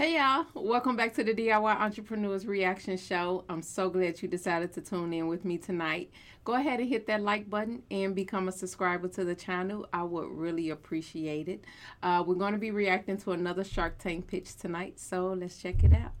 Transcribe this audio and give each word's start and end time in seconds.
Hey 0.00 0.16
y'all, 0.16 0.46
welcome 0.54 0.96
back 0.96 1.12
to 1.16 1.22
the 1.22 1.34
DIY 1.34 1.78
Entrepreneurs 1.78 2.46
Reaction 2.46 2.96
Show. 2.96 3.44
I'm 3.50 3.60
so 3.60 3.90
glad 3.90 4.22
you 4.22 4.28
decided 4.28 4.72
to 4.72 4.80
tune 4.80 5.12
in 5.12 5.26
with 5.26 5.44
me 5.44 5.58
tonight. 5.58 6.10
Go 6.42 6.54
ahead 6.54 6.80
and 6.80 6.88
hit 6.88 7.06
that 7.08 7.20
like 7.20 7.50
button 7.50 7.82
and 7.90 8.14
become 8.14 8.48
a 8.48 8.52
subscriber 8.52 9.08
to 9.08 9.26
the 9.26 9.34
channel. 9.34 9.86
I 9.92 10.04
would 10.04 10.30
really 10.30 10.70
appreciate 10.70 11.48
it. 11.48 11.66
Uh, 12.02 12.24
we're 12.26 12.36
going 12.36 12.54
to 12.54 12.58
be 12.58 12.70
reacting 12.70 13.18
to 13.18 13.32
another 13.32 13.62
Shark 13.62 13.98
Tank 13.98 14.26
pitch 14.26 14.56
tonight, 14.56 14.98
so 14.98 15.34
let's 15.34 15.58
check 15.58 15.84
it 15.84 15.92
out. 15.92 16.12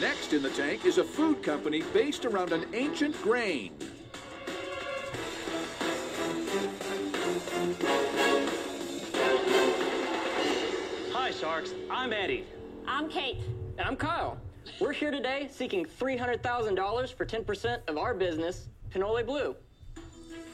Next 0.00 0.32
in 0.32 0.42
the 0.42 0.48
tank 0.48 0.86
is 0.86 0.96
a 0.96 1.04
food 1.04 1.42
company 1.42 1.82
based 1.92 2.24
around 2.24 2.52
an 2.52 2.64
ancient 2.72 3.20
grain. 3.22 3.74
Hi, 11.26 11.32
Sharks. 11.32 11.74
I'm 11.90 12.12
Eddie. 12.12 12.44
I'm 12.86 13.08
Kate. 13.08 13.38
And 13.78 13.88
I'm 13.88 13.96
Kyle. 13.96 14.38
We're 14.80 14.92
here 14.92 15.10
today 15.10 15.48
seeking 15.50 15.84
$300,000 15.84 17.12
for 17.12 17.26
10% 17.26 17.78
of 17.88 17.98
our 17.98 18.14
business, 18.14 18.68
Pinole 18.90 19.24
Blue. 19.24 19.56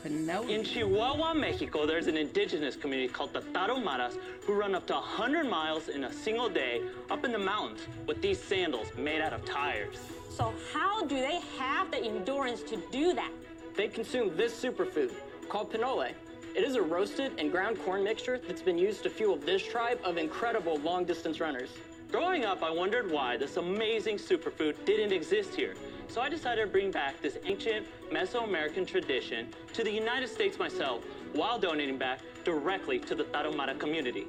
In 0.06 0.64
Chihuahua, 0.64 1.34
Mexico, 1.34 1.84
there's 1.84 2.06
an 2.06 2.16
indigenous 2.16 2.74
community 2.74 3.12
called 3.12 3.34
the 3.34 3.42
Tarahumaras 3.42 4.16
who 4.46 4.54
run 4.54 4.74
up 4.74 4.86
to 4.86 4.94
100 4.94 5.44
miles 5.44 5.90
in 5.90 6.04
a 6.04 6.12
single 6.12 6.48
day 6.48 6.80
up 7.10 7.22
in 7.27 7.32
the 7.32 7.38
mountains 7.38 7.86
with 8.06 8.22
these 8.22 8.42
sandals 8.42 8.86
made 8.96 9.20
out 9.20 9.34
of 9.34 9.44
tires. 9.44 9.98
So, 10.30 10.54
how 10.72 11.02
do 11.04 11.16
they 11.16 11.41
have 11.58 11.91
the 11.91 11.98
endurance 11.98 12.62
to 12.62 12.78
do 12.91 13.12
that? 13.12 13.30
They 13.77 13.88
consume 13.88 14.34
this 14.38 14.58
superfood 14.58 15.12
called 15.50 15.70
pinole. 15.70 16.12
It 16.55 16.65
is 16.65 16.74
a 16.74 16.83
roasted 16.83 17.33
and 17.38 17.51
ground 17.51 17.79
corn 17.83 18.05
mixture 18.05 18.38
that's 18.47 18.61
been 18.61 18.77
used 18.77 19.02
to 19.05 19.11
fuel 19.11 19.37
this 19.37 19.62
tribe 19.62 19.98
of 20.05 20.19
incredible 20.19 20.77
long 20.80 21.06
distance 21.06 21.41
runners. 21.41 21.70
Growing 22.11 22.45
up, 22.45 22.62
I 22.62 22.70
wondered 22.70 23.11
why 23.11 23.38
this 23.38 23.56
amazing 23.56 24.19
superfood 24.19 24.75
didn't 24.84 25.12
exist 25.12 25.55
here. 25.55 25.75
So 26.09 26.20
I 26.20 26.28
decided 26.28 26.67
to 26.67 26.70
bring 26.70 26.91
back 26.91 27.22
this 27.22 27.39
ancient 27.47 27.86
Mesoamerican 28.11 28.86
tradition 28.86 29.48
to 29.72 29.83
the 29.83 29.91
United 29.91 30.28
States 30.28 30.59
myself 30.59 31.03
while 31.33 31.59
donating 31.59 31.97
back 31.97 32.20
directly 32.44 32.98
to 32.98 33.14
the 33.14 33.25
Tarahumara 33.25 33.78
community. 33.78 34.27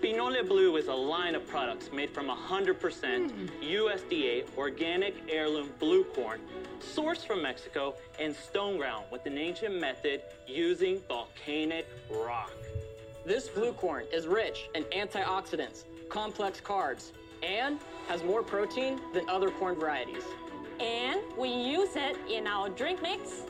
Pinole 0.00 0.46
Blue 0.46 0.76
is 0.76 0.88
a 0.88 0.94
line 0.94 1.34
of 1.34 1.46
products 1.46 1.90
made 1.92 2.10
from 2.10 2.26
100% 2.28 3.50
USDA 3.62 4.44
organic 4.56 5.14
heirloom 5.28 5.70
blue 5.78 6.04
corn, 6.04 6.40
sourced 6.80 7.26
from 7.26 7.42
Mexico 7.42 7.94
and 8.18 8.34
stone 8.34 8.76
ground 8.76 9.06
with 9.10 9.24
an 9.26 9.38
ancient 9.38 9.80
method 9.80 10.22
using 10.46 11.00
volcanic 11.08 11.86
rock. 12.10 12.52
This 13.24 13.48
blue 13.48 13.72
corn 13.72 14.04
is 14.12 14.26
rich 14.26 14.68
in 14.74 14.84
antioxidants, 14.84 15.84
complex 16.10 16.60
carbs, 16.60 17.12
and 17.42 17.78
has 18.08 18.22
more 18.22 18.42
protein 18.42 19.00
than 19.14 19.28
other 19.28 19.50
corn 19.50 19.76
varieties. 19.76 20.24
And 20.80 21.20
we 21.38 21.48
use 21.48 21.96
it 21.96 22.18
in 22.30 22.46
our 22.46 22.68
drink 22.68 23.00
mix, 23.00 23.44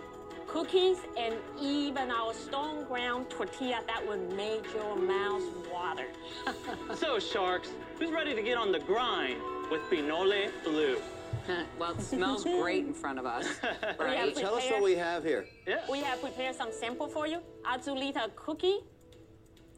cookies, 0.47 0.99
and 1.19 1.35
even 1.61 2.11
our 2.11 2.33
stone 2.35 2.85
ground 2.85 3.31
tortilla 3.31 3.81
that 3.89 4.07
would 4.07 4.33
make 4.37 4.73
your 4.73 4.95
mouth 4.95 5.43
water. 5.85 6.07
So, 6.95 7.19
Sharks, 7.19 7.71
who's 7.99 8.11
ready 8.11 8.35
to 8.35 8.43
get 8.43 8.57
on 8.57 8.71
the 8.73 8.79
grind 8.79 9.41
with 9.71 9.83
Pinole 9.91 10.49
Blue? 10.63 10.97
well, 11.79 11.93
it 11.93 12.01
smells 12.01 12.45
great 12.45 12.87
in 12.87 12.95
front 12.95 13.19
of 13.19 13.27
us, 13.27 13.47
We 13.63 13.69
have 13.69 13.99
right? 13.99 14.37
Tell 14.37 14.55
us 14.55 14.71
what 14.71 14.83
we 14.83 14.95
have 14.95 15.25
here. 15.25 15.47
Yeah. 15.67 15.81
We 15.91 16.01
have 16.01 16.21
prepared 16.21 16.55
some 16.55 16.71
sample 16.73 17.09
for 17.09 17.27
you. 17.27 17.41
Azulita 17.65 18.35
cookie 18.37 18.79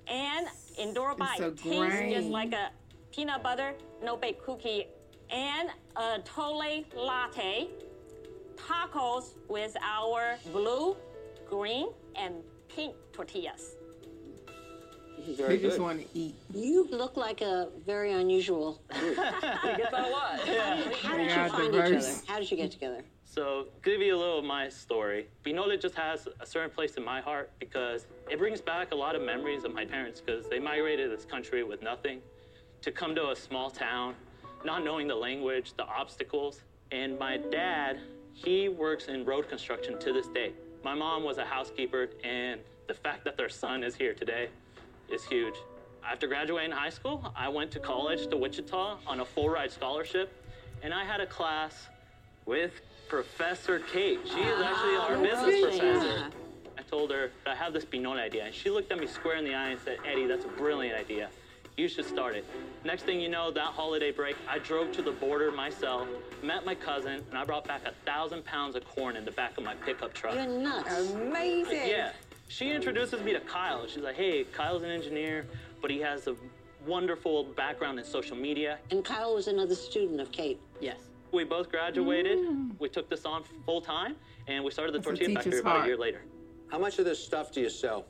and 0.06 0.46
Endura 0.78 1.16
Bite. 1.16 1.40
a 1.40 1.50
Tastes 1.50 2.14
just 2.14 2.28
like 2.28 2.52
a 2.52 2.70
peanut 3.10 3.42
butter 3.42 3.74
no 4.02 4.16
bake 4.16 4.42
cookie 4.44 4.86
and 5.30 5.70
atole 5.96 6.84
latte. 6.94 7.68
Tacos 8.56 9.34
with 9.48 9.76
our 9.82 10.36
blue, 10.52 10.96
green, 11.48 11.88
and 12.14 12.34
pink 12.68 12.94
tortillas. 13.12 13.76
They 15.26 15.34
Very 15.34 15.58
just 15.58 15.76
good. 15.78 15.82
want 15.82 16.00
to 16.00 16.18
eat. 16.18 16.36
You 16.54 16.86
look 16.90 17.16
like 17.16 17.40
a 17.40 17.68
very 17.84 18.12
unusual. 18.12 18.80
We 18.92 19.14
get 19.16 19.90
that 19.90 20.06
a 20.06 20.10
lot. 20.10 20.38
How 21.02 21.16
did 21.16 21.30
you 21.30 21.48
find 21.50 21.72
diverse. 21.72 21.90
each 21.90 22.22
other? 22.22 22.32
How 22.32 22.38
did 22.38 22.50
you 22.50 22.56
get 22.56 22.70
together? 22.70 23.02
So, 23.24 23.66
give 23.82 24.00
you 24.00 24.14
a 24.14 24.16
little 24.16 24.38
of 24.38 24.44
my 24.44 24.68
story. 24.68 25.26
Pinole 25.42 25.76
just 25.78 25.96
has 25.96 26.28
a 26.40 26.46
certain 26.46 26.70
place 26.70 26.94
in 26.94 27.04
my 27.04 27.20
heart 27.20 27.50
because 27.58 28.06
it 28.30 28.38
brings 28.38 28.60
back 28.60 28.92
a 28.92 28.94
lot 28.94 29.16
of 29.16 29.22
memories 29.22 29.64
of 29.64 29.74
my 29.74 29.84
parents 29.84 30.20
because 30.20 30.48
they 30.48 30.60
migrated 30.60 31.10
to 31.10 31.16
this 31.16 31.24
country 31.24 31.64
with 31.64 31.82
nothing 31.82 32.20
to 32.82 32.92
come 32.92 33.14
to 33.16 33.30
a 33.30 33.36
small 33.36 33.68
town, 33.68 34.14
not 34.64 34.84
knowing 34.84 35.08
the 35.08 35.14
language, 35.14 35.72
the 35.76 35.84
obstacles. 35.84 36.62
And 36.92 37.18
my 37.18 37.36
dad, 37.36 37.98
he 38.32 38.68
works 38.68 39.08
in 39.08 39.24
road 39.24 39.48
construction 39.48 39.98
to 39.98 40.12
this 40.12 40.28
day. 40.28 40.52
My 40.84 40.94
mom 40.94 41.24
was 41.24 41.38
a 41.38 41.44
housekeeper, 41.44 42.10
and 42.22 42.60
the 42.86 42.94
fact 42.94 43.24
that 43.24 43.36
their 43.36 43.48
son 43.48 43.82
is 43.82 43.96
here 43.96 44.14
today 44.14 44.50
is 45.10 45.24
huge. 45.24 45.54
After 46.04 46.26
graduating 46.26 46.70
high 46.70 46.90
school, 46.90 47.32
I 47.34 47.48
went 47.48 47.70
to 47.72 47.80
college 47.80 48.28
to 48.28 48.36
Wichita 48.36 48.98
on 49.06 49.20
a 49.20 49.24
full 49.24 49.48
ride 49.48 49.72
scholarship, 49.72 50.32
and 50.82 50.94
I 50.94 51.04
had 51.04 51.20
a 51.20 51.26
class 51.26 51.88
with 52.44 52.72
Professor 53.08 53.80
Kate. 53.80 54.20
She 54.24 54.40
is 54.40 54.60
actually 54.60 54.96
our 54.96 55.16
oh, 55.16 55.22
business 55.22 55.60
professor. 55.60 56.30
I 56.78 56.82
told 56.82 57.10
her 57.10 57.30
I 57.46 57.54
have 57.54 57.72
this 57.72 57.84
Pinole 57.84 58.18
idea, 58.18 58.44
and 58.44 58.54
she 58.54 58.70
looked 58.70 58.92
at 58.92 59.00
me 59.00 59.06
square 59.06 59.36
in 59.36 59.44
the 59.44 59.54
eye 59.54 59.70
and 59.70 59.80
said, 59.80 59.98
Eddie, 60.04 60.26
that's 60.26 60.44
a 60.44 60.48
brilliant 60.48 60.96
idea. 60.96 61.28
You 61.76 61.88
should 61.88 62.06
start 62.06 62.34
it. 62.34 62.44
Next 62.84 63.02
thing 63.02 63.20
you 63.20 63.28
know, 63.28 63.50
that 63.50 63.60
holiday 63.60 64.10
break, 64.10 64.36
I 64.48 64.58
drove 64.58 64.92
to 64.92 65.02
the 65.02 65.10
border 65.12 65.50
myself, 65.52 66.08
met 66.42 66.64
my 66.64 66.74
cousin, 66.74 67.22
and 67.28 67.36
I 67.36 67.44
brought 67.44 67.66
back 67.66 67.82
a 67.84 67.92
thousand 68.06 68.44
pounds 68.46 68.76
of 68.76 68.84
corn 68.86 69.14
in 69.16 69.26
the 69.26 69.30
back 69.32 69.58
of 69.58 69.64
my 69.64 69.74
pickup 69.74 70.14
truck. 70.14 70.34
You're 70.34 70.46
nuts. 70.46 71.10
Amazing. 71.12 71.88
Yeah. 71.88 72.12
She 72.48 72.70
introduces 72.70 73.20
me 73.22 73.32
to 73.32 73.40
Kyle. 73.40 73.86
She's 73.86 74.02
like, 74.02 74.16
hey, 74.16 74.44
Kyle's 74.44 74.82
an 74.82 74.90
engineer, 74.90 75.46
but 75.82 75.90
he 75.90 76.00
has 76.00 76.26
a 76.26 76.36
wonderful 76.86 77.44
background 77.44 77.98
in 77.98 78.04
social 78.04 78.36
media. 78.36 78.78
And 78.90 79.04
Kyle 79.04 79.34
was 79.34 79.48
another 79.48 79.74
student 79.74 80.20
of 80.20 80.30
Kate. 80.32 80.60
yes. 80.80 80.98
We 81.32 81.42
both 81.42 81.70
graduated. 81.70 82.38
We 82.78 82.88
took 82.88 83.10
this 83.10 83.24
on 83.26 83.42
full 83.66 83.80
time, 83.80 84.14
and 84.46 84.64
we 84.64 84.70
started 84.70 84.94
the 84.94 84.98
That's 85.00 85.18
tortilla 85.18 85.34
factory 85.34 85.58
about 85.58 85.82
a 85.82 85.86
year 85.86 85.96
later. 85.98 86.22
How 86.70 86.78
much 86.78 87.00
of 87.00 87.04
this 87.04 87.22
stuff 87.22 87.50
do 87.52 87.60
you 87.60 87.68
sell? 87.68 88.06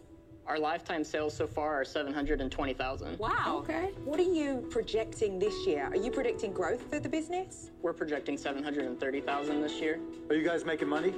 Our 0.47 0.59
lifetime 0.59 1.03
sales 1.03 1.35
so 1.35 1.47
far 1.47 1.81
are 1.81 1.85
720,000. 1.85 3.19
Wow. 3.19 3.65
Okay. 3.65 3.91
What 4.05 4.21
are 4.21 4.23
you 4.23 4.67
projecting 4.71 5.39
this 5.39 5.67
year? 5.67 5.87
Are 5.87 5.97
you 5.97 6.11
predicting 6.11 6.53
growth 6.53 6.89
for 6.91 7.01
the 7.01 7.09
business? 7.09 7.71
We're 7.81 7.95
projecting 7.95 8.37
730,000 8.37 9.63
this 9.63 9.81
year. 9.81 9.99
Are 10.29 10.37
you 10.37 10.45
guys 10.45 10.65
making 10.65 10.89
money? 10.89 11.15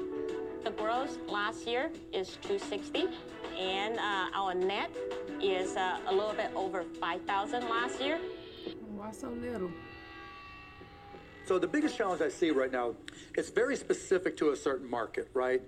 The 0.64 0.70
gross 0.70 1.18
last 1.28 1.66
year 1.66 1.90
is 2.12 2.36
260, 2.42 3.06
and 3.58 3.98
uh, 3.98 4.26
our 4.34 4.54
net 4.54 4.90
is 5.40 5.76
uh, 5.76 5.98
a 6.06 6.12
little 6.12 6.32
bit 6.32 6.50
over 6.54 6.82
5,000 6.82 7.68
last 7.68 8.00
year. 8.00 8.18
Why 8.96 9.12
so 9.12 9.28
little? 9.28 9.70
So 11.46 11.58
the 11.58 11.66
biggest 11.66 11.96
challenge 11.96 12.20
I 12.20 12.28
see 12.28 12.50
right 12.50 12.72
now, 12.72 12.94
it's 13.36 13.50
very 13.50 13.76
specific 13.76 14.36
to 14.38 14.50
a 14.50 14.56
certain 14.56 14.88
market, 14.90 15.30
right? 15.32 15.62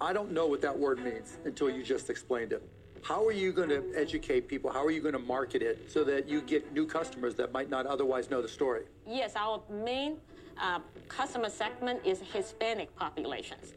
I 0.00 0.12
don't 0.12 0.32
know 0.32 0.46
what 0.46 0.62
that 0.62 0.76
word 0.76 1.04
means 1.04 1.36
until 1.44 1.68
you 1.68 1.82
just 1.82 2.08
explained 2.08 2.52
it. 2.52 2.62
How 3.02 3.24
are 3.26 3.32
you 3.32 3.52
going 3.52 3.68
to 3.68 3.92
educate 3.94 4.48
people? 4.48 4.72
How 4.72 4.84
are 4.84 4.90
you 4.90 5.00
going 5.00 5.14
to 5.14 5.18
market 5.20 5.62
it 5.62 5.90
so 5.90 6.02
that 6.04 6.28
you 6.28 6.40
get 6.40 6.72
new 6.72 6.86
customers 6.86 7.34
that 7.36 7.52
might 7.52 7.70
not 7.70 7.86
otherwise 7.86 8.30
know 8.30 8.42
the 8.42 8.48
story? 8.48 8.84
Yes, 9.06 9.34
our 9.36 9.62
main 9.70 10.16
uh, 10.58 10.80
customer 11.08 11.50
segment 11.50 12.00
is 12.04 12.20
Hispanic 12.20 12.94
populations. 12.96 13.74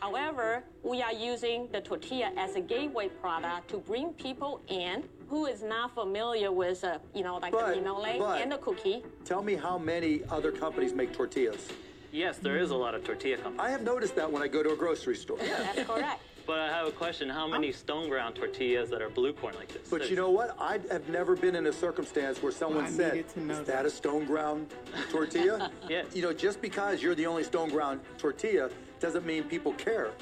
However, 0.00 0.62
we 0.82 1.02
are 1.02 1.12
using 1.12 1.68
the 1.72 1.80
tortilla 1.80 2.30
as 2.36 2.56
a 2.56 2.60
gateway 2.60 3.08
product 3.08 3.68
to 3.70 3.78
bring 3.78 4.12
people 4.14 4.60
in 4.68 5.04
who 5.28 5.46
is 5.46 5.62
not 5.62 5.94
familiar 5.94 6.52
with, 6.52 6.84
uh, 6.84 6.98
you 7.14 7.22
know, 7.22 7.38
like 7.38 7.52
But- 7.52 7.68
the 7.68 7.74
pinole 7.80 8.18
but- 8.18 8.40
and 8.42 8.52
the 8.52 8.58
cookie. 8.58 9.02
Tell 9.24 9.42
me 9.42 9.54
how 9.54 9.78
many 9.78 10.22
other 10.30 10.52
companies 10.52 10.92
make 10.92 11.12
tortillas. 11.12 11.68
Yes, 12.12 12.38
there 12.38 12.58
is 12.58 12.70
a 12.70 12.76
lot 12.76 12.94
of 12.94 13.02
tortilla 13.02 13.38
companies. 13.38 13.60
I 13.60 13.70
have 13.70 13.82
noticed 13.82 14.14
that 14.16 14.30
when 14.30 14.42
I 14.42 14.48
go 14.48 14.62
to 14.62 14.72
a 14.72 14.76
grocery 14.76 15.16
store. 15.16 15.38
That's 15.38 15.82
correct. 15.88 16.20
But 16.46 16.60
I 16.60 16.68
have 16.68 16.86
a 16.86 16.90
question. 16.92 17.30
How 17.30 17.48
many 17.48 17.72
stone 17.72 18.10
ground 18.10 18.34
tortillas 18.36 18.90
that 18.90 19.00
are 19.00 19.08
blue 19.08 19.32
corn 19.32 19.54
like 19.54 19.68
this? 19.68 19.88
But 19.88 20.10
you 20.10 20.16
know 20.16 20.28
what? 20.30 20.54
I 20.60 20.78
have 20.90 21.08
never 21.08 21.34
been 21.34 21.56
in 21.56 21.66
a 21.66 21.72
circumstance 21.72 22.42
where 22.42 22.52
someone 22.52 22.84
I 22.84 22.90
said, 22.90 23.14
needed 23.14 23.30
to 23.30 23.40
know 23.40 23.52
"Is 23.54 23.58
that 23.60 23.66
that." 23.66 23.86
a 23.86 23.90
stone 23.90 24.26
ground 24.26 24.72
tortilla?" 25.10 25.70
Yes. 25.88 26.14
You 26.14 26.20
know, 26.20 26.34
just 26.34 26.60
because 26.60 27.02
you're 27.02 27.14
the 27.14 27.24
only 27.26 27.44
stone 27.44 27.70
ground 27.70 28.02
tortilla 28.18 28.68
doesn't 29.04 29.26
mean 29.26 29.44
people 29.44 29.74
care. 29.74 30.12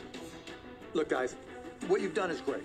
Look, 0.93 1.09
guys, 1.09 1.37
what 1.87 2.01
you've 2.01 2.15
done 2.15 2.33
is 2.33 2.41
great. 2.41 2.65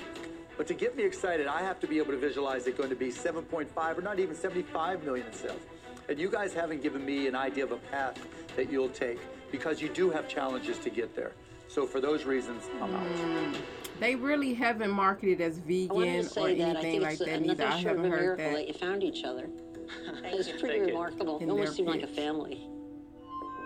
But 0.57 0.65
to 0.65 0.73
get 0.73 0.97
me 0.97 1.03
excited, 1.03 1.45
I 1.45 1.61
have 1.61 1.79
to 1.81 1.85
be 1.87 1.99
able 1.99 2.11
to 2.13 2.17
visualize 2.17 2.65
it 2.65 2.75
going 2.75 2.89
to 2.89 2.95
be 2.95 3.09
7.5 3.09 3.97
or 3.97 4.01
not 4.01 4.17
even 4.17 4.35
75 4.35 5.03
million 5.03 5.27
in 5.27 5.33
sales. 5.33 5.61
And 6.09 6.17
you 6.17 6.31
guys 6.31 6.55
haven't 6.55 6.81
given 6.81 7.05
me 7.05 7.27
an 7.27 7.35
idea 7.35 7.65
of 7.65 7.71
a 7.71 7.77
path 7.77 8.17
that 8.55 8.71
you'll 8.71 8.89
take 8.89 9.19
because 9.51 9.79
you 9.79 9.89
do 9.89 10.09
have 10.09 10.27
challenges 10.27 10.79
to 10.79 10.89
get 10.89 11.15
there. 11.15 11.33
So 11.67 11.85
for 11.85 12.01
those 12.01 12.25
reasons, 12.25 12.63
I'm 12.81 12.95
out. 12.95 13.05
Mm. 13.05 13.55
They 13.99 14.15
really 14.15 14.55
haven't 14.55 14.89
marketed 14.89 15.39
as 15.39 15.59
I 15.59 15.61
wanted 15.61 16.07
vegan 16.07 16.23
to 16.23 16.29
say 16.29 16.41
or 16.41 16.55
that 16.55 16.77
I 16.77 16.79
anything 16.79 16.81
think 16.81 17.03
like 17.03 17.11
it's 17.11 17.21
a, 17.21 17.25
that 17.25 17.41
neither. 17.41 17.63
nothing 17.63 17.67
I 17.67 17.81
short 17.83 17.97
of 17.97 18.03
haven't 18.03 18.05
a 18.05 18.15
heard 18.15 18.37
miracle 18.39 18.45
that. 18.45 18.55
that. 18.55 18.67
you 18.67 18.73
found 18.73 19.03
each 19.03 19.23
other. 19.23 19.49
It's 20.23 20.49
pretty 20.49 20.67
Thank 20.67 20.79
you. 20.79 20.85
remarkable. 20.87 21.39
It 21.39 21.49
almost 21.49 21.67
their 21.67 21.75
seemed 21.75 21.89
like 21.89 22.01
a 22.01 22.07
family. 22.07 22.67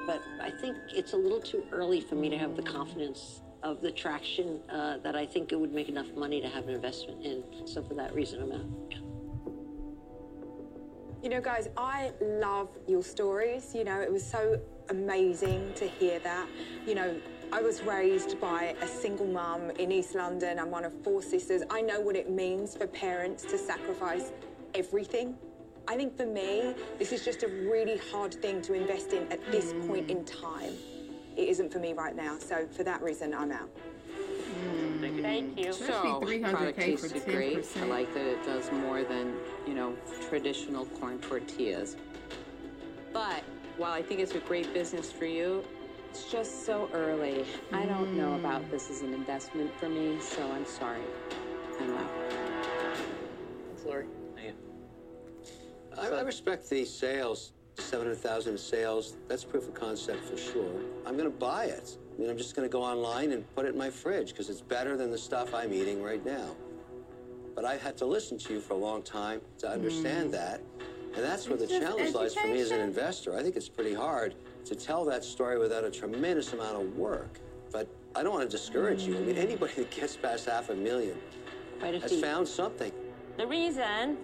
But 0.06 0.22
I 0.42 0.50
think 0.50 0.78
it's 0.94 1.14
a 1.14 1.18
little 1.18 1.40
too 1.40 1.64
early 1.72 2.02
for 2.02 2.16
me 2.16 2.30
to 2.30 2.38
have 2.38 2.56
the 2.56 2.64
confidence 2.64 3.42
of 3.64 3.82
the 3.82 3.92
traction 3.92 4.60
uh, 4.70 4.98
that 5.04 5.16
I 5.16 5.26
think 5.26 5.52
it 5.52 5.60
would 5.60 5.74
make 5.74 5.90
enough 5.90 6.12
money 6.16 6.42
to 6.42 6.48
have 6.48 6.68
an 6.68 6.74
investment 6.74 7.24
in. 7.24 7.44
So 7.66 7.84
for 7.84 7.94
that 7.94 8.14
reason, 8.14 8.42
I'm 8.42 8.52
out. 8.52 8.66
You 11.24 11.30
know, 11.30 11.40
guys, 11.40 11.70
I 11.78 12.12
love 12.20 12.70
your 12.88 13.04
stories. 13.04 13.76
You 13.76 13.84
know, 13.84 14.02
it 14.02 14.12
was 14.12 14.26
so 14.26 14.60
amazing 14.90 15.72
to 15.76 15.88
hear 15.88 16.18
that. 16.20 16.48
You 16.88 16.96
know, 16.96 17.16
I 17.54 17.62
was 17.62 17.84
raised 17.84 18.40
by 18.42 18.76
a 18.82 18.88
single 18.88 19.28
mum 19.28 19.70
in 19.72 19.92
East 19.92 20.16
London. 20.16 20.58
I'm 20.58 20.72
one 20.72 20.84
of 20.84 20.94
four 21.04 21.22
sisters. 21.22 21.62
I 21.70 21.82
know 21.82 22.00
what 22.02 22.16
it 22.16 22.32
means 22.32 22.76
for 22.76 22.88
parents 22.88 23.44
to 23.44 23.58
sacrifice 23.58 24.32
everything. 24.74 25.36
I 25.88 25.96
think 25.96 26.16
for 26.16 26.26
me, 26.26 26.74
this 27.00 27.12
is 27.12 27.26
just 27.26 27.44
a 27.44 27.48
really 27.48 27.98
hard 28.12 28.34
thing 28.34 28.62
to 28.64 28.74
invest 28.74 29.14
in 29.14 29.32
at 29.32 29.40
this 29.52 29.74
point 29.88 30.10
in 30.10 30.24
time. 30.26 30.74
It 31.36 31.50
isn't 31.50 31.72
for 31.72 31.80
me 31.80 31.94
right 31.94 32.16
now. 32.16 32.38
So 32.40 32.68
for 32.68 32.84
that 32.84 33.02
reason, 33.02 33.34
I'm 33.34 33.52
out. 33.52 33.70
Thank 35.00 35.16
you. 35.16 35.22
Thank 35.22 35.60
you. 35.60 35.74
So, 35.74 36.22
300K 36.22 36.52
product 36.52 36.76
for 36.76 36.86
tasted 36.86 37.26
great. 37.26 37.68
I 37.78 37.86
like 37.86 38.14
that 38.14 38.26
it 38.26 38.46
does 38.46 38.72
more 38.72 39.04
than, 39.04 39.34
you 39.66 39.74
know, 39.74 39.96
traditional 40.30 40.86
corn 40.86 41.20
tortillas. 41.20 41.96
But 43.12 43.44
while 43.78 43.92
I 43.92 44.02
think 44.02 44.20
it's 44.20 44.36
a 44.36 44.40
great 44.40 44.74
business 44.74 45.12
for 45.12 45.26
you, 45.26 45.64
it's 46.10 46.32
just 46.32 46.66
so 46.66 46.90
early. 46.94 47.46
I 47.72 47.86
don't 47.86 48.16
know 48.16 48.36
about 48.36 48.70
this 48.70 48.90
as 48.90 49.02
an 49.02 49.14
investment 49.14 49.72
for 49.80 49.90
me, 49.90 50.20
so 50.20 50.50
I'm 50.52 50.66
sorry. 50.66 51.02
I'm 51.80 51.98
out. 51.98 52.12
Thanks, 52.30 53.86
Lori. 53.86 54.06
I, 56.02 56.08
I 56.08 56.22
respect 56.22 56.68
the 56.70 56.84
sales, 56.84 57.54
700,000 57.78 58.58
sales. 58.58 59.18
That's 59.28 59.44
proof 59.44 59.68
of 59.68 59.76
concept 59.76 60.26
for 60.26 60.38
sure. 60.38 60.82
I'm 61.06 61.16
going 61.16 61.32
to 61.32 61.38
buy 61.38 61.66
it. 61.66 61.98
I 62.16 62.22
mean, 62.22 62.30
I'm 62.30 62.38
just 62.38 62.56
going 62.56 62.68
to 62.68 62.72
go 62.72 62.82
online 62.82 63.32
and 63.32 63.56
put 63.56 63.66
it 63.66 63.74
in 63.74 63.78
my 63.78 63.90
fridge 63.90 64.30
because 64.30 64.50
it's 64.50 64.62
better 64.62 64.98
than 64.98 65.12
the 65.12 65.18
stuff 65.18 65.54
I'm 65.54 65.72
eating 65.72 66.02
right 66.02 66.26
now. 66.26 66.56
But 67.56 67.66
I 67.66 67.78
had 67.78 67.98
to 67.98 68.06
listen 68.06 68.38
to 68.40 68.54
you 68.54 68.62
for 68.62 68.74
a 68.74 68.78
long 68.78 69.04
time 69.04 69.42
to 69.60 69.70
understand 69.70 70.30
mm. 70.30 70.34
that. 70.34 70.62
And 71.14 71.24
that's 71.24 71.48
where 71.48 71.58
the 71.58 71.68
challenge 71.68 72.16
lies 72.16 72.34
for 72.34 72.48
me 72.48 72.62
as 72.62 72.72
an 72.72 72.80
investor. 72.80 73.36
I 73.36 73.44
think 73.44 73.56
it's 73.56 73.70
pretty 73.70 73.94
hard 73.94 74.36
to 74.66 74.76
tell 74.76 75.04
that 75.06 75.24
story 75.24 75.60
without 75.60 75.84
a 75.84 75.92
tremendous 75.92 76.54
amount 76.54 76.82
of 76.82 76.98
work. 76.98 77.40
But 77.72 77.88
I 78.16 78.24
don't 78.24 78.34
want 78.34 78.50
to 78.50 78.58
discourage 78.58 79.04
you. 79.04 79.18
I 79.18 79.22
mean, 79.22 79.36
mm. 79.36 79.44
anybody 79.44 79.74
that 79.78 79.92
gets 79.92 80.16
past 80.16 80.48
half 80.48 80.70
a 80.70 80.76
million 80.76 81.18
has 81.82 82.12
feat. 82.12 82.24
found 82.24 82.48
something. 82.48 82.92
The 83.38 83.48
reason 83.48 84.18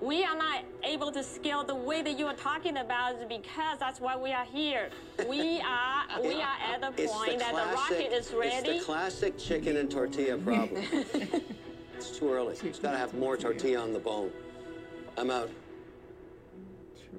we 0.00 0.24
are 0.24 0.36
not 0.36 0.62
able 0.82 1.10
to 1.12 1.22
scale 1.22 1.64
the 1.64 1.74
way 1.74 2.02
that 2.02 2.18
you 2.18 2.26
are 2.26 2.34
talking 2.34 2.78
about 2.78 3.28
because 3.28 3.78
that's 3.78 4.00
why 4.00 4.16
we 4.16 4.32
are 4.32 4.44
here. 4.44 4.90
We 5.28 5.60
are 5.60 6.20
we 6.22 6.40
are 6.42 6.56
at 6.72 6.80
the 6.80 7.02
It's 7.02 7.12
point 7.12 7.38
that 7.38 7.54
the 7.54 7.74
rocket 7.74 8.12
is 8.12 8.32
ready. 8.32 8.68
It's 8.68 8.80
the 8.80 8.92
classic 8.92 9.38
chicken 9.38 9.76
and 9.76 9.90
tortilla 9.90 10.36
problem. 10.38 10.82
it's 11.96 12.18
too 12.18 12.32
early. 12.32 12.56
It's 12.62 12.78
got 12.78 12.92
to 12.92 12.98
have 12.98 13.14
more 13.14 13.36
tortilla 13.36 13.82
on 13.82 13.92
the 13.92 13.98
bone. 13.98 14.30
I'm 15.16 15.30
out. 15.30 15.50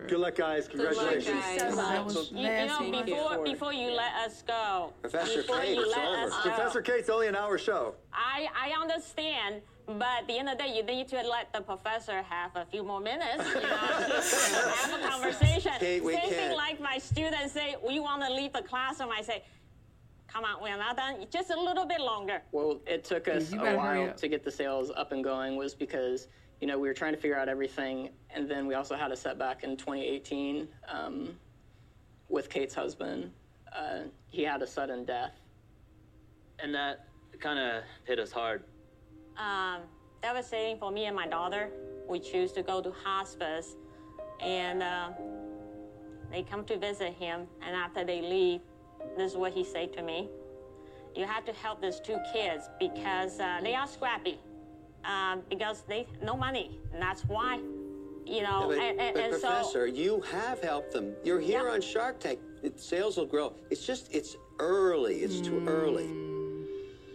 Good 0.08 0.20
luck, 0.20 0.36
guys. 0.36 0.68
Congratulations. 0.68 1.40
guys. 1.42 1.60
so 1.62 1.76
much. 1.76 2.06
was 2.06 2.32
You, 2.32 2.38
you 2.40 2.66
know, 2.68 3.04
before 3.04 3.44
before 3.44 3.74
you 3.74 3.92
let 3.92 4.14
us 4.26 4.44
go, 4.46 4.94
Professor 5.02 5.42
before 5.42 5.60
Kate, 5.60 5.76
you 5.76 5.82
it's 5.84 5.96
let 5.96 6.08
over. 6.08 6.18
us 6.24 6.34
go, 6.44 6.50
Professor 6.52 6.82
Kate's 6.82 7.10
only 7.10 7.28
an 7.28 7.36
hour 7.36 7.58
show. 7.58 7.96
I 8.14 8.48
I 8.56 8.80
understand. 8.80 9.62
But 9.88 10.02
at 10.22 10.28
the 10.28 10.40
end 10.40 10.50
of 10.50 10.58
the 10.58 10.64
day, 10.64 10.76
you 10.76 10.82
need 10.82 11.08
to 11.10 11.18
let 11.18 11.54
the 11.54 11.62
professor 11.62 12.24
have 12.24 12.56
a 12.56 12.66
few 12.66 12.82
more 12.84 13.00
minutes, 13.00 13.48
you 13.48 13.62
know, 13.62 13.68
have 13.78 15.00
a 15.00 15.08
conversation. 15.08 15.74
Kate, 15.80 16.04
we 16.04 16.14
Same 16.14 16.30
can't. 16.30 16.58
like 16.58 16.80
my 16.82 16.98
students 16.98 17.54
say, 17.54 17.76
we 17.88 18.00
want 18.00 18.24
to 18.24 18.34
leave 18.34 18.52
the 18.52 18.64
classroom. 18.64 19.12
I 19.16 19.22
say, 19.22 19.44
come 20.36 20.44
on, 20.44 20.62
we're 20.62 20.78
not 20.78 20.98
done. 20.98 21.26
Just 21.32 21.50
a 21.50 21.58
little 21.60 21.86
bit 21.86 22.02
longer. 22.02 22.42
Well, 22.52 22.82
it 22.86 23.06
took 23.06 23.30
us 23.30 23.54
you 23.54 23.66
a 23.66 23.76
while 23.78 24.14
to 24.14 24.28
get 24.28 24.44
the 24.44 24.52
sales 24.52 24.92
up 24.94 25.14
and 25.14 25.24
going 25.24 25.56
was 25.56 25.74
because, 25.74 26.28
you 26.60 26.68
know, 26.68 26.78
we 26.78 26.90
were 26.90 26.94
trying 26.94 27.14
to 27.14 27.20
figure 27.20 27.38
out 27.38 27.48
everything. 27.48 28.10
And 28.30 28.52
then 28.52 28.68
we 28.68 28.74
also 28.74 28.96
had 28.96 29.12
a 29.14 29.16
setback 29.16 29.64
in 29.64 29.78
2018 29.78 30.68
um, 30.92 31.30
with 32.28 32.50
Kate's 32.50 32.76
husband. 32.76 33.32
Uh, 33.74 34.00
he 34.28 34.44
had 34.44 34.62
a 34.62 34.68
sudden 34.68 35.06
death. 35.06 35.40
And 36.60 36.76
that 36.76 37.08
kind 37.40 37.58
of 37.58 37.84
hit 38.04 38.20
us 38.20 38.32
hard. 38.32 38.64
um, 39.38 39.82
devastating 40.22 40.78
for 40.78 40.92
me 40.92 41.06
and 41.06 41.16
my 41.16 41.28
daughter. 41.28 41.70
We 42.10 42.20
choose 42.20 42.52
to 42.54 42.62
go 42.62 42.82
to 42.82 42.92
hospice, 42.92 43.76
and 44.42 44.82
uh, 44.84 45.10
they 46.32 46.44
come 46.44 46.66
to 46.66 46.78
visit 46.78 47.14
him. 47.14 47.48
And 47.62 47.76
after 47.76 48.04
they 48.06 48.22
leave, 48.22 48.62
this 49.18 49.32
is 49.32 49.38
what 49.38 49.54
he 49.54 49.64
said 49.64 49.94
to 49.94 50.02
me: 50.02 50.30
"You 51.16 51.26
have 51.26 51.46
to 51.46 51.54
help 51.54 51.82
these 51.82 52.00
two 52.00 52.18
kids 52.34 52.70
because 52.80 53.40
uh, 53.40 53.60
they 53.62 53.76
are 53.76 53.88
scrappy, 53.88 54.40
um, 55.04 55.42
because 55.50 55.84
they 55.88 56.08
no 56.22 56.36
money, 56.36 56.80
and 56.94 57.02
that's 57.02 57.24
why." 57.24 57.60
You 58.28 58.42
know, 58.42 58.66
but, 58.70 58.80
and, 58.80 59.00
and, 59.00 59.14
but 59.14 59.24
and 59.24 59.32
Professor, 59.34 59.70
so 59.72 59.84
you 59.84 60.20
have 60.32 60.60
helped 60.60 60.92
them. 60.94 61.14
You're 61.24 61.40
here 61.40 61.68
Yeah. 61.68 61.74
on 61.74 61.82
Shark 61.82 62.20
Tank. 62.20 62.40
It, 62.64 62.80
sales 62.80 63.18
will 63.18 63.28
grow. 63.28 63.54
It's 63.70 63.86
just, 63.86 64.12
it's 64.12 64.36
early. 64.58 65.18
It's 65.18 65.40
too 65.42 65.64
early. 65.68 66.08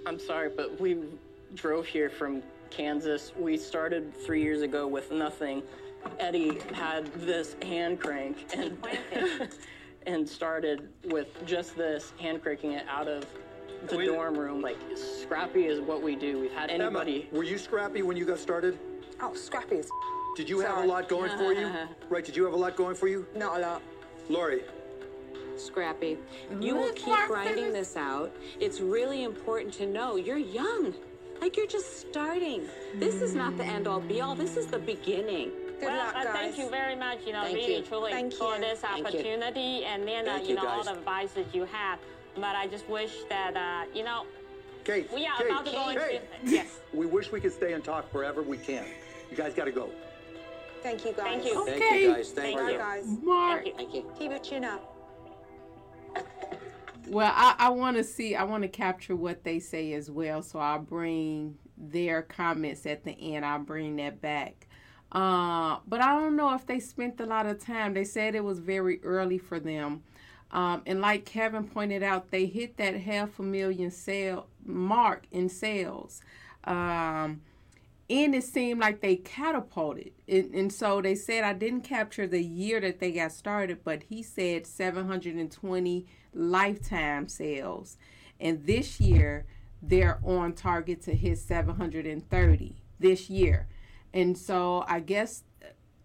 I'm 0.07 0.21
sorry, 0.21 0.51
but 0.57 0.81
we 0.81 0.99
drove 1.57 1.85
here 1.87 2.11
from 2.11 2.45
Kansas. 2.71 3.33
We 3.37 3.57
started 3.57 4.15
three 4.25 4.41
years 4.41 4.63
ago 4.63 4.87
with 4.87 5.11
nothing. 5.11 5.65
Eddie 6.21 6.61
had 6.73 7.13
this 7.15 7.57
hand 7.63 7.99
crank 7.99 8.47
and 8.57 8.79
and 10.15 10.29
started 10.29 10.89
with 11.07 11.29
just 11.47 11.77
this 11.77 12.13
hand 12.19 12.43
cranking 12.43 12.73
it 12.73 12.85
out 12.89 13.07
of 13.09 13.25
the 13.87 13.97
We- 13.97 14.07
dorm 14.07 14.37
room. 14.37 14.61
Like 14.61 14.77
scrappy 14.97 15.67
is 15.67 15.81
what 15.81 16.03
we 16.03 16.17
do. 16.17 16.41
We've 16.41 16.53
had 16.53 16.71
anybody. 16.71 17.29
Emma, 17.31 17.39
were 17.39 17.45
you 17.45 17.59
scrappy 17.59 18.03
when 18.03 18.17
you 18.17 18.25
got 18.25 18.39
started? 18.39 18.79
Oh, 19.21 19.35
scrappy 19.35 19.79
as 19.79 19.89
Did 20.37 20.49
you 20.49 20.61
have 20.61 20.79
a 20.79 20.87
lot 20.87 21.09
going 21.09 21.37
for 21.39 21.53
you? 21.53 21.71
Right, 22.09 22.25
did 22.25 22.37
you 22.37 22.45
have 22.45 22.55
a 22.55 22.57
lot 22.57 22.77
going 22.77 22.97
for 22.97 23.09
you? 23.09 23.27
not 23.35 23.59
a 23.59 23.61
lot. 23.61 23.83
Lori, 24.29 24.63
Scrappy. 25.57 26.17
Mm-hmm. 26.17 26.63
You 26.63 26.75
will 26.75 26.93
keep 26.93 27.19
grinding 27.27 27.73
this 27.73 27.97
out. 27.97 28.35
It's 28.61 28.81
really 28.81 29.25
important 29.25 29.75
to 29.75 29.87
know 29.87 30.17
you're 30.17 30.39
young. 30.39 30.95
Like 31.41 31.57
you're 31.57 31.67
just 31.67 32.01
starting. 32.01 32.67
This 32.97 33.17
is 33.17 33.35
not 33.35 33.57
the 33.59 33.65
end 33.65 33.87
all 33.87 34.01
be 34.01 34.21
all. 34.21 34.35
This 34.35 34.57
is 34.57 34.67
the 34.67 34.79
beginning. 34.79 35.53
Good 35.81 35.87
well, 35.87 35.97
luck, 35.97 36.15
uh, 36.15 36.25
guys. 36.25 36.33
thank 36.35 36.59
you 36.59 36.69
very 36.69 36.95
much. 36.95 37.21
You 37.27 37.33
know, 37.33 37.43
Thank 37.43 37.57
really, 37.57 37.77
you. 37.77 37.83
truly, 37.83 38.13
Thank 38.13 38.35
for 38.35 38.55
you. 38.55 38.61
this 38.61 38.81
Thank 38.81 38.99
you. 38.99 39.07
opportunity, 39.07 39.85
and 39.87 40.07
then 40.07 40.29
uh, 40.29 40.37
you 40.37 40.49
you, 40.49 40.55
know 40.57 40.69
all 40.69 40.85
the 40.85 40.93
advice 40.93 41.33
that 41.33 41.55
you 41.55 41.65
have. 41.65 41.99
But 42.35 42.55
I 42.55 42.67
just 42.67 42.87
wish 42.89 43.13
that 43.31 43.57
uh, 43.57 43.91
you 43.95 44.05
know 44.05 44.27
Kate, 44.85 45.11
we 45.13 45.27
are 45.27 45.39
Kate, 45.39 45.47
about 45.47 45.65
to 45.65 45.73
go 45.73 45.89
into 45.89 46.07
Kate. 46.07 46.21
yes. 46.45 46.81
We 46.93 47.07
wish 47.07 47.33
we 47.33 47.41
could 47.41 47.53
stay 47.53 47.73
and 47.73 47.83
talk 47.83 48.11
forever. 48.13 48.43
We 48.43 48.59
can't. 48.59 48.87
You 49.31 49.37
guys 49.37 49.55
got 49.55 49.65
to 49.65 49.73
go. 49.73 49.89
Thank 50.83 51.05
you, 51.07 51.13
guys. 51.13 51.25
Thank 51.25 51.45
you. 51.47 51.65
Thank 51.65 52.01
you, 52.01 52.15
guys. 52.15 52.31
Thank, 52.31 52.59
Thank 52.59 52.73
you. 52.73 52.79
guys. 52.79 53.05
Mark. 53.23 53.65
Thank 53.65 53.67
you. 53.67 53.77
Thank 53.77 53.95
you. 53.95 54.13
Keep 54.19 54.31
your 54.31 54.41
chin 54.41 54.65
up. 54.65 54.97
Well, 57.09 57.33
I, 57.35 57.55
I 57.59 57.69
want 57.71 57.97
to 57.97 58.05
see, 58.05 58.37
I 58.37 58.45
want 58.45 58.63
to 58.63 58.69
capture 58.69 59.17
what 59.17 59.43
they 59.45 59.59
say 59.59 59.95
as 59.95 60.11
well. 60.11 60.43
So 60.43 60.59
I'll 60.59 60.79
bring 60.79 61.57
their 61.77 62.23
comments 62.23 62.87
at 62.87 63.05
the 63.05 63.13
end. 63.13 63.45
I'll 63.45 63.59
bring 63.59 63.97
that 63.97 64.21
back. 64.21 64.69
Uh, 65.13 65.79
but 65.89 66.01
I 66.01 66.15
don't 66.15 66.37
know 66.37 66.55
if 66.55 66.67
they 66.67 66.79
spent 66.79 67.21
a 67.21 67.27
lot 67.27 67.47
of 67.47 67.59
time. 67.59 67.95
They 67.95 68.05
said 68.05 68.35
it 68.35 68.45
was 68.45 68.61
very 68.61 69.03
early 69.03 69.39
for 69.39 69.59
them. 69.59 70.03
Um, 70.53 70.83
and 70.87 71.01
like 71.01 71.25
Kevin 71.25 71.65
pointed 71.65 72.03
out, 72.03 72.31
they 72.31 72.47
hit 72.47 72.77
that 72.77 72.97
half 72.97 73.39
a 73.39 73.43
million 73.43 73.91
sale 73.91 74.47
mark 74.65 75.27
in 75.31 75.49
sales. 75.49 76.21
Um, 76.65 77.43
and 78.09 78.35
it 78.35 78.43
seemed 78.43 78.81
like 78.81 79.01
they 79.01 79.17
catapulted. 79.17 80.13
And, 80.27 80.53
and 80.53 80.73
so 80.73 81.01
they 81.01 81.15
said, 81.15 81.45
I 81.45 81.53
didn't 81.53 81.83
capture 81.83 82.27
the 82.27 82.43
year 82.43 82.81
that 82.81 82.99
they 82.99 83.13
got 83.13 83.31
started, 83.31 83.85
but 83.85 84.03
he 84.03 84.23
said 84.23 84.67
720 84.67 86.07
lifetime 86.35 87.29
sales. 87.29 87.97
And 88.41 88.67
this 88.67 89.01
year, 89.01 89.47
they're 89.81 90.19
on 90.25 90.55
target 90.55 91.03
to 91.03 91.15
hit 91.15 91.39
730 91.39 92.75
this 92.99 93.31
year. 93.31 93.69
And 94.13 94.37
so 94.37 94.85
I 94.89 95.01
guess 95.01 95.45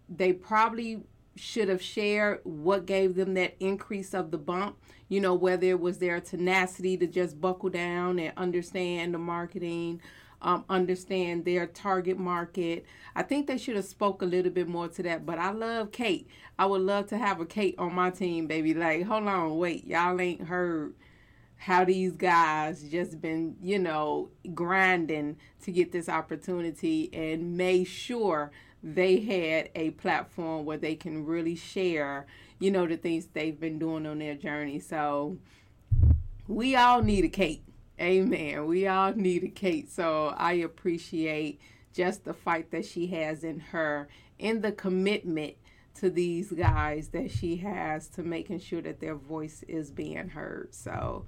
they 0.08 0.32
probably 0.32 1.02
should 1.34 1.68
have 1.68 1.82
shared 1.82 2.40
what 2.44 2.86
gave 2.86 3.14
them 3.14 3.34
that 3.34 3.56
increase 3.60 4.14
of 4.14 4.30
the 4.30 4.38
bump. 4.38 4.78
You 5.08 5.20
know, 5.20 5.34
whether 5.34 5.66
it 5.66 5.80
was 5.80 5.98
their 5.98 6.20
tenacity 6.20 6.96
to 6.96 7.06
just 7.06 7.40
buckle 7.40 7.68
down 7.68 8.18
and 8.18 8.32
understand 8.36 9.14
the 9.14 9.18
marketing, 9.18 10.00
um, 10.42 10.64
understand 10.68 11.44
their 11.44 11.66
target 11.66 12.18
market. 12.18 12.84
I 13.14 13.22
think 13.22 13.46
they 13.46 13.58
should 13.58 13.76
have 13.76 13.84
spoke 13.84 14.22
a 14.22 14.26
little 14.26 14.50
bit 14.50 14.68
more 14.68 14.88
to 14.88 15.02
that. 15.04 15.24
But 15.24 15.38
I 15.38 15.50
love 15.50 15.92
Kate. 15.92 16.28
I 16.58 16.66
would 16.66 16.82
love 16.82 17.06
to 17.08 17.18
have 17.18 17.40
a 17.40 17.46
Kate 17.46 17.76
on 17.78 17.94
my 17.94 18.10
team, 18.10 18.46
baby. 18.46 18.74
Like, 18.74 19.04
hold 19.04 19.28
on, 19.28 19.58
wait, 19.58 19.86
y'all 19.86 20.20
ain't 20.20 20.42
heard 20.42 20.94
how 21.56 21.84
these 21.84 22.12
guys 22.12 22.82
just 22.82 23.20
been, 23.20 23.56
you 23.60 23.78
know, 23.78 24.30
grinding 24.54 25.36
to 25.62 25.72
get 25.72 25.92
this 25.92 26.08
opportunity 26.08 27.10
and 27.12 27.56
made 27.56 27.84
sure 27.84 28.50
they 28.82 29.20
had 29.20 29.70
a 29.74 29.90
platform 29.90 30.64
where 30.64 30.76
they 30.76 30.94
can 30.94 31.24
really 31.24 31.56
share, 31.56 32.26
you 32.58 32.70
know, 32.70 32.86
the 32.86 32.96
things 32.96 33.26
they've 33.32 33.58
been 33.58 33.78
doing 33.78 34.06
on 34.06 34.18
their 34.18 34.34
journey. 34.34 34.78
So 34.78 35.38
we 36.46 36.76
all 36.76 37.02
need 37.02 37.24
a 37.24 37.28
Kate. 37.28 37.64
Amen. 38.00 38.66
We 38.66 38.86
all 38.86 39.12
need 39.14 39.42
a 39.42 39.48
Kate. 39.48 39.90
So 39.90 40.34
I 40.36 40.52
appreciate 40.52 41.60
just 41.92 42.24
the 42.24 42.34
fight 42.34 42.70
that 42.70 42.84
she 42.84 43.06
has 43.08 43.42
in 43.42 43.58
her 43.58 44.08
and 44.38 44.62
the 44.62 44.72
commitment 44.72 45.54
to 45.96 46.10
these 46.10 46.50
guys 46.52 47.08
that 47.08 47.30
she 47.30 47.56
has 47.56 48.08
to 48.08 48.22
making 48.22 48.60
sure 48.60 48.82
that 48.82 49.00
their 49.00 49.14
voice 49.14 49.64
is 49.68 49.90
being 49.90 50.28
heard. 50.28 50.74
So 50.74 51.24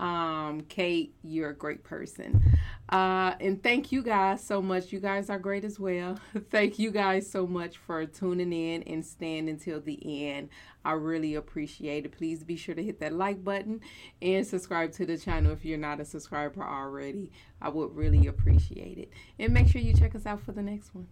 um, 0.00 0.62
Kate, 0.62 1.14
you're 1.22 1.50
a 1.50 1.54
great 1.54 1.84
person. 1.84 2.42
Uh, 2.88 3.34
and 3.38 3.62
thank 3.62 3.92
you 3.92 4.02
guys 4.02 4.42
so 4.42 4.62
much. 4.62 4.92
You 4.92 4.98
guys 4.98 5.28
are 5.28 5.38
great 5.38 5.62
as 5.62 5.78
well. 5.78 6.18
thank 6.50 6.78
you 6.78 6.90
guys 6.90 7.30
so 7.30 7.46
much 7.46 7.76
for 7.76 8.06
tuning 8.06 8.52
in 8.52 8.82
and 8.84 9.04
staying 9.04 9.48
until 9.48 9.80
the 9.80 10.28
end. 10.28 10.48
I 10.84 10.92
really 10.92 11.34
appreciate 11.34 12.06
it. 12.06 12.12
Please 12.12 12.42
be 12.42 12.56
sure 12.56 12.74
to 12.74 12.82
hit 12.82 13.00
that 13.00 13.12
like 13.12 13.44
button 13.44 13.82
and 14.22 14.46
subscribe 14.46 14.92
to 14.92 15.04
the 15.04 15.18
channel 15.18 15.52
if 15.52 15.64
you're 15.64 15.76
not 15.76 16.00
a 16.00 16.04
subscriber 16.06 16.64
already. 16.64 17.30
I 17.60 17.68
would 17.68 17.94
really 17.94 18.26
appreciate 18.26 18.96
it. 18.96 19.10
And 19.38 19.52
make 19.52 19.68
sure 19.68 19.82
you 19.82 19.92
check 19.92 20.14
us 20.14 20.24
out 20.24 20.40
for 20.40 20.52
the 20.52 20.62
next 20.62 20.94
one. 20.94 21.08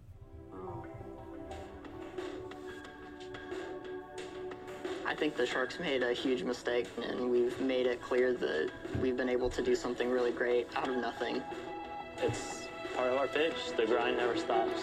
Think 5.19 5.37
the 5.37 5.47
Sharks 5.47 5.81
made 5.81 6.05
a 6.05 6.13
huge 6.13 6.45
mistake, 6.45 6.87
and 7.03 7.29
we've 7.29 7.61
made 7.61 7.87
it 7.87 8.01
clear 8.01 8.33
that 8.35 8.71
we've 9.03 9.17
been 9.17 9.29
able 9.29 9.51
to 9.51 9.61
do 9.61 9.75
something 9.75 10.09
really 10.11 10.31
great 10.31 10.69
out 10.77 10.89
of 10.89 10.97
nothing. 10.97 11.43
It's 12.23 12.69
part 12.95 13.09
of 13.09 13.19
our 13.19 13.27
pitch. 13.27 13.55
The 13.77 13.85
grind 13.85 14.17
never 14.17 14.37
stops. 14.37 14.81